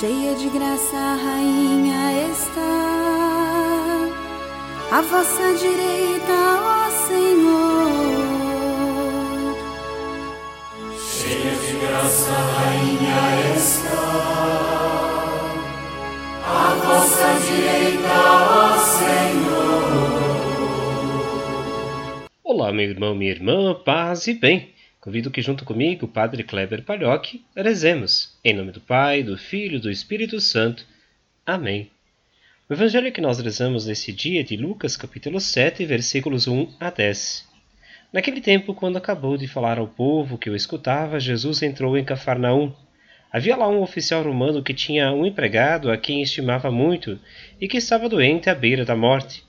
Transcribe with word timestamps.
cheia 0.00 0.34
de 0.34 0.48
graça, 0.48 0.96
a 0.96 1.14
rainha 1.14 2.30
está. 2.32 4.08
À 4.90 5.02
vossa 5.02 5.52
direita, 5.58 6.32
ó 6.62 6.90
Senhor. 7.06 7.90
Cheia 10.98 11.54
de 11.54 11.72
graça, 11.84 12.32
a 12.32 12.44
rainha 12.60 13.20
está. 13.54 14.08
À 16.46 16.74
vossa 16.82 17.28
direita, 17.46 18.14
ó 18.48 18.78
Senhor. 18.78 19.90
Olá, 22.42 22.72
meu 22.72 22.88
irmão, 22.88 23.14
minha 23.14 23.32
irmã, 23.32 23.74
paz 23.84 24.26
e 24.26 24.32
bem. 24.32 24.79
Convido 25.00 25.30
que 25.30 25.40
junto 25.40 25.64
comigo, 25.64 26.04
o 26.04 26.08
Padre 26.08 26.44
Kleber 26.44 26.82
Palhoque, 26.82 27.42
rezemos. 27.56 28.38
Em 28.44 28.52
nome 28.52 28.70
do 28.70 28.82
Pai, 28.82 29.22
do 29.22 29.38
Filho 29.38 29.76
e 29.76 29.80
do 29.80 29.90
Espírito 29.90 30.38
Santo. 30.38 30.84
Amém. 31.46 31.90
O 32.68 32.74
evangelho 32.74 33.10
que 33.10 33.20
nós 33.22 33.40
rezamos 33.40 33.86
nesse 33.86 34.12
dia 34.12 34.40
é 34.40 34.42
de 34.42 34.58
Lucas, 34.58 34.98
capítulo 34.98 35.40
7, 35.40 35.86
versículos 35.86 36.46
1 36.46 36.74
a 36.78 36.90
10. 36.90 37.48
Naquele 38.12 38.42
tempo, 38.42 38.74
quando 38.74 38.98
acabou 38.98 39.38
de 39.38 39.48
falar 39.48 39.78
ao 39.78 39.88
povo 39.88 40.36
que 40.36 40.50
o 40.50 40.54
escutava, 40.54 41.18
Jesus 41.18 41.62
entrou 41.62 41.96
em 41.96 42.04
Cafarnaum. 42.04 42.70
Havia 43.32 43.56
lá 43.56 43.68
um 43.68 43.80
oficial 43.80 44.22
romano 44.22 44.62
que 44.62 44.74
tinha 44.74 45.10
um 45.12 45.24
empregado 45.24 45.90
a 45.90 45.96
quem 45.96 46.20
estimava 46.20 46.70
muito 46.70 47.18
e 47.58 47.66
que 47.66 47.78
estava 47.78 48.06
doente 48.06 48.50
à 48.50 48.54
beira 48.54 48.84
da 48.84 48.94
morte. 48.94 49.42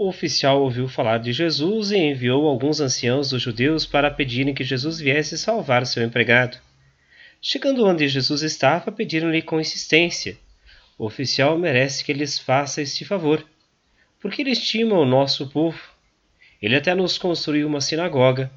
O 0.00 0.06
oficial 0.06 0.62
ouviu 0.62 0.86
falar 0.86 1.18
de 1.18 1.32
Jesus 1.32 1.90
e 1.90 1.96
enviou 1.96 2.46
alguns 2.46 2.80
anciãos 2.80 3.30
dos 3.30 3.42
judeus 3.42 3.84
para 3.84 4.08
pedirem 4.08 4.54
que 4.54 4.62
Jesus 4.62 5.00
viesse 5.00 5.36
salvar 5.36 5.84
seu 5.84 6.04
empregado. 6.04 6.56
Chegando 7.42 7.84
onde 7.84 8.06
Jesus 8.06 8.42
estava, 8.42 8.92
pediram-lhe 8.92 9.42
com 9.42 9.60
insistência: 9.60 10.38
O 10.96 11.04
oficial 11.04 11.58
merece 11.58 12.04
que 12.04 12.12
lhes 12.12 12.38
faça 12.38 12.80
este 12.80 13.04
favor, 13.04 13.44
porque 14.20 14.42
ele 14.42 14.52
estima 14.52 14.96
o 14.96 15.04
nosso 15.04 15.48
povo. 15.48 15.80
Ele 16.62 16.76
até 16.76 16.94
nos 16.94 17.18
construiu 17.18 17.66
uma 17.66 17.80
sinagoga. 17.80 18.52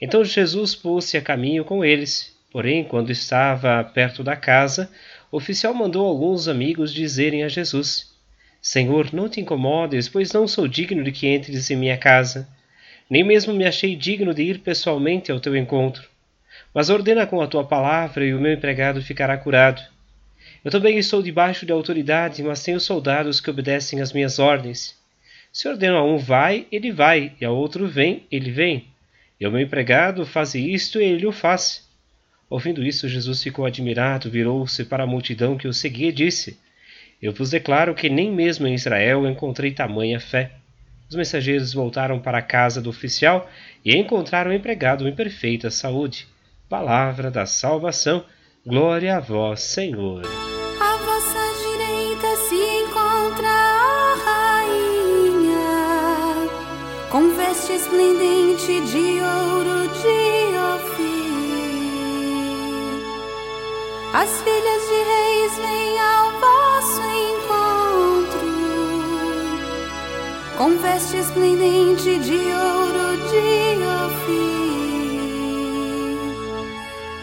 Então 0.00 0.24
Jesus 0.24 0.76
pôs-se 0.76 1.16
a 1.16 1.20
caminho 1.20 1.64
com 1.64 1.84
eles. 1.84 2.38
Porém, 2.52 2.84
quando 2.84 3.10
estava 3.10 3.82
perto 3.82 4.22
da 4.22 4.36
casa, 4.36 4.88
o 5.32 5.38
oficial 5.38 5.74
mandou 5.74 6.06
alguns 6.06 6.46
amigos 6.46 6.94
dizerem 6.94 7.42
a 7.42 7.48
Jesus: 7.48 8.16
Senhor, 8.60 9.12
não 9.12 9.28
te 9.28 9.40
incomodes, 9.40 10.08
pois 10.08 10.32
não 10.32 10.48
sou 10.48 10.66
digno 10.66 11.02
de 11.04 11.12
que 11.12 11.28
entres 11.28 11.70
em 11.70 11.76
minha 11.76 11.96
casa. 11.96 12.48
Nem 13.08 13.24
mesmo 13.24 13.54
me 13.54 13.64
achei 13.64 13.96
digno 13.96 14.34
de 14.34 14.42
ir 14.42 14.58
pessoalmente 14.58 15.30
ao 15.30 15.40
teu 15.40 15.56
encontro. 15.56 16.08
Mas 16.74 16.90
ordena 16.90 17.26
com 17.26 17.40
a 17.40 17.46
tua 17.46 17.64
palavra 17.64 18.24
e 18.26 18.34
o 18.34 18.40
meu 18.40 18.52
empregado 18.52 19.00
ficará 19.00 19.36
curado. 19.38 19.80
Eu 20.64 20.70
também 20.70 20.98
estou 20.98 21.22
debaixo 21.22 21.64
de 21.64 21.72
autoridade, 21.72 22.42
mas 22.42 22.62
tenho 22.62 22.80
soldados 22.80 23.40
que 23.40 23.48
obedecem 23.48 24.00
às 24.00 24.12
minhas 24.12 24.38
ordens. 24.38 24.96
Se 25.52 25.68
ordeno 25.68 25.96
a 25.96 26.04
um 26.04 26.18
vai, 26.18 26.66
ele 26.70 26.92
vai, 26.92 27.32
e 27.40 27.44
a 27.44 27.50
outro 27.50 27.86
vem, 27.86 28.26
ele 28.30 28.50
vem. 28.50 28.88
E 29.40 29.44
ao 29.44 29.52
meu 29.52 29.60
empregado 29.60 30.26
faze 30.26 30.60
isto, 30.60 31.00
e 31.00 31.04
ele 31.04 31.26
o 31.26 31.32
faz. 31.32 31.88
Ouvindo 32.50 32.84
isso, 32.84 33.08
Jesus 33.08 33.42
ficou 33.42 33.64
admirado, 33.64 34.30
virou-se 34.30 34.84
para 34.84 35.04
a 35.04 35.06
multidão 35.06 35.56
que 35.56 35.68
o 35.68 35.72
seguia 35.72 36.08
e 36.08 36.12
disse: 36.12 36.58
eu 37.20 37.32
vos 37.32 37.50
declaro 37.50 37.94
que 37.94 38.08
nem 38.08 38.30
mesmo 38.30 38.66
em 38.66 38.74
Israel 38.74 39.26
encontrei 39.26 39.72
tamanha 39.72 40.20
fé. 40.20 40.52
Os 41.08 41.16
mensageiros 41.16 41.72
voltaram 41.72 42.20
para 42.20 42.38
a 42.38 42.42
casa 42.42 42.80
do 42.80 42.90
oficial 42.90 43.48
e 43.84 43.96
encontraram 43.96 44.50
o 44.50 44.54
empregado 44.54 45.08
em 45.08 45.14
perfeita 45.14 45.70
saúde. 45.70 46.28
Palavra 46.68 47.30
da 47.30 47.46
salvação. 47.46 48.24
Glória 48.64 49.16
a 49.16 49.20
vós, 49.20 49.62
Senhor. 49.62 50.22
À 50.80 50.96
vossa 50.96 51.40
direita 51.62 52.36
se 52.48 52.54
encontra 52.54 53.48
a 53.48 54.14
rainha, 54.66 55.58
com 57.10 57.34
veste 57.34 57.72
esplendente 57.72 58.80
de 58.92 59.20
ouro 59.22 59.88
de 59.88 60.58
Ofir. 60.74 61.38
As 64.12 64.42
com 70.58 70.76
veste 70.76 71.16
esplendente 71.16 72.18
de 72.18 72.32
ouro 72.32 73.16
de 73.30 73.78
Ofir. 74.06 75.28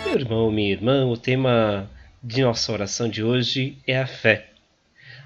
Meu 0.05 0.15
irmão, 0.15 0.49
minha 0.49 0.71
irmã, 0.71 1.05
o 1.05 1.17
tema 1.17 1.91
de 2.23 2.41
nossa 2.41 2.71
oração 2.71 3.09
de 3.09 3.21
hoje 3.21 3.77
é 3.85 3.99
a 3.99 4.07
fé. 4.07 4.51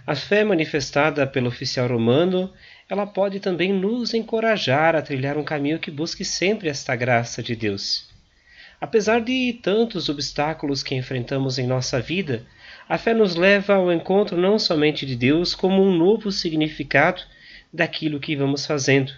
A 0.08 0.16
fé 0.16 0.44
manifestada 0.44 1.28
pelo 1.28 1.50
oficial 1.50 1.88
romano, 1.88 2.52
ela 2.90 3.06
pode 3.06 3.40
também 3.40 3.72
nos 3.72 4.16
encorajar 4.16 4.96
a 4.96 5.03
trilhar 5.03 5.38
um 5.38 5.44
caminho 5.44 5.78
que 5.78 5.91
busque 5.91 6.26
sempre 6.26 6.68
esta 6.68 6.96
graça 6.96 7.44
de 7.44 7.56
Deus. 7.56 8.09
Apesar 8.81 9.22
de 9.22 9.59
tantos 9.62 10.09
obstáculos 10.09 10.81
que 10.81 10.96
enfrentamos 10.96 11.59
em 11.59 11.68
nossa 11.68 12.02
vida, 12.02 12.44
a 12.88 12.97
fé 12.97 13.14
nos 13.14 13.36
leva 13.36 13.76
ao 13.76 13.94
encontro 13.94 14.36
não 14.36 14.58
somente 14.58 15.06
de 15.06 15.16
Deus, 15.16 15.53
como 15.53 15.84
um 15.84 15.96
novo 15.96 16.31
significado 16.31 17.22
daquilo 17.72 18.19
que 18.19 18.35
vamos 18.35 18.66
fazendo. 18.66 19.13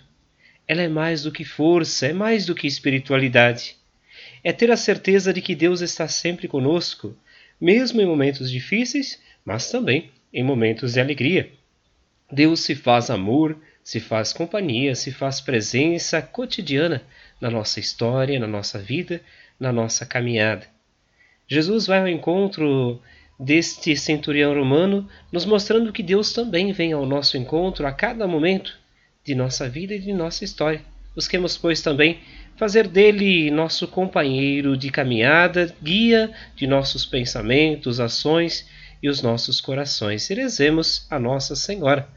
Ela 0.68 0.84
é 0.84 0.88
mais 0.88 1.24
do 1.24 1.32
que 1.32 1.44
força, 1.44 2.08
é 2.08 2.14
mais 2.14 2.46
do 2.46 2.56
que 2.56 2.68
espiritualidade. 2.68 3.76
É 4.44 4.52
ter 4.52 4.72
a 4.72 4.78
certeza 4.78 5.34
de 5.34 5.42
que 5.42 5.56
Deus 5.56 5.82
está 5.82 6.08
sempre 6.08 6.48
conosco, 6.48 7.18
mesmo 7.60 8.02
em 8.02 8.06
momentos 8.06 8.50
difíceis, 8.50 9.22
mas 9.46 9.70
também 9.70 10.12
em 10.34 10.44
momentos 10.44 10.94
de 10.94 11.00
alegria. 11.00 11.52
Deus 12.32 12.62
se 12.62 12.76
faz 12.76 13.10
amor, 13.10 13.58
se 13.84 14.00
faz 14.00 14.32
companhia, 14.32 14.96
se 14.96 15.12
faz 15.12 15.42
presença 15.42 16.22
cotidiana 16.22 17.04
na 17.40 17.50
nossa 17.50 17.80
história, 17.80 18.40
na 18.40 18.48
nossa 18.48 18.80
vida, 18.80 19.22
na 19.60 19.72
nossa 19.72 20.06
caminhada. 20.06 20.68
Jesus 21.48 21.86
vai 21.86 22.00
ao 22.00 22.08
encontro 22.08 23.02
deste 23.42 23.98
centurião 23.98 24.54
romano, 24.54 25.10
nos 25.32 25.46
mostrando 25.46 25.92
que 25.92 26.04
Deus 26.04 26.32
também 26.32 26.72
vem 26.72 26.94
ao 26.94 27.08
nosso 27.08 27.38
encontro 27.38 27.88
a 27.88 27.92
cada 27.92 28.28
momento 28.28 28.78
de 29.26 29.34
nossa 29.34 29.68
vida 29.68 29.96
e 29.96 30.00
de 30.00 30.14
nossa 30.14 30.44
história. 30.44 30.82
Busquemos, 31.16 31.58
pois, 31.58 31.82
também 31.82 32.20
fazer 32.56 32.88
dele 32.88 33.50
nosso 33.50 33.88
companheiro 33.88 34.78
de 34.78 34.92
caminhada, 34.92 35.76
guia 35.82 36.32
de 36.56 36.68
nossos 36.68 37.04
pensamentos, 37.04 38.00
ações 38.00 38.70
e 39.02 39.10
os 39.10 39.24
nossos 39.24 39.60
corações. 39.60 40.30
E 40.30 40.36
rezemos 40.36 41.08
a 41.10 41.18
Nossa 41.18 41.56
Senhora. 41.56 42.08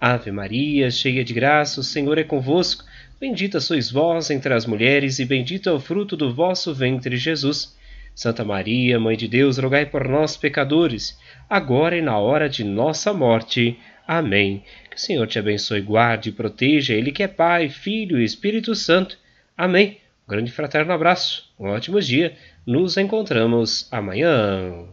Ave 0.00 0.32
Maria, 0.32 0.90
cheia 0.90 1.22
de 1.22 1.32
graça, 1.32 1.80
o 1.80 1.84
Senhor 1.84 2.18
é 2.18 2.24
convosco. 2.24 2.84
Bendita 3.20 3.60
sois 3.60 3.88
vós 3.88 4.30
entre 4.30 4.52
as 4.52 4.66
mulheres, 4.66 5.20
e 5.20 5.24
bendito 5.24 5.68
é 5.68 5.72
o 5.72 5.78
fruto 5.78 6.16
do 6.16 6.34
vosso 6.34 6.74
ventre, 6.74 7.16
Jesus. 7.16 7.76
Santa 8.14 8.44
Maria, 8.44 9.00
Mãe 9.00 9.16
de 9.16 9.26
Deus, 9.26 9.58
rogai 9.58 9.86
por 9.86 10.06
nós, 10.06 10.36
pecadores, 10.36 11.18
agora 11.48 11.96
e 11.96 12.02
na 12.02 12.18
hora 12.18 12.48
de 12.48 12.62
nossa 12.62 13.12
morte. 13.12 13.78
Amém. 14.06 14.64
Que 14.90 14.96
o 14.96 15.00
Senhor 15.00 15.26
te 15.26 15.38
abençoe, 15.38 15.80
guarde 15.80 16.28
e 16.28 16.32
proteja, 16.32 16.94
Ele 16.94 17.10
que 17.10 17.22
é 17.22 17.28
Pai, 17.28 17.68
Filho 17.68 18.18
e 18.20 18.24
Espírito 18.24 18.74
Santo. 18.74 19.16
Amém. 19.56 19.98
Um 20.26 20.30
grande 20.30 20.52
fraterno 20.52 20.92
abraço, 20.92 21.50
um 21.58 21.68
ótimo 21.68 22.00
dia, 22.00 22.36
nos 22.66 22.96
encontramos 22.96 23.88
amanhã. 23.90 24.86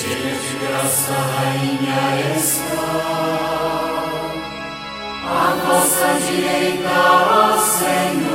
Cheia 0.00 0.16
de 0.16 0.58
graça, 0.66 1.12
Rainha 1.12 2.36
está, 2.36 2.78
a 5.24 5.54
nossa 5.64 6.08
direita, 6.26 6.88
ó 6.88 7.56
Senhor. 7.58 8.27